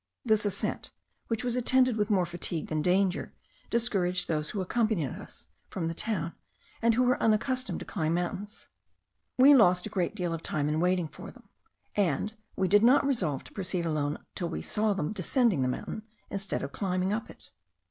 [0.25, 0.89] This ascent,
[1.27, 3.35] which was attended with more fatigue than danger,
[3.69, 6.33] discouraged those who accompanied us from the town,
[6.81, 8.67] and who were unaccustomed to climb mountains.
[9.37, 11.49] We lost a great deal of time in waiting for them,
[11.95, 16.01] and we did not resolve to proceed alone till we saw them descending the mountain
[16.31, 17.51] instead of climbing up it.